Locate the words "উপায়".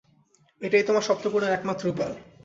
1.87-2.15